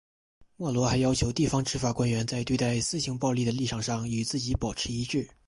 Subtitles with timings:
[0.55, 5.29] 莫罗还要求地方执法官员在对待私刑暴力的立场上与自己保持一致。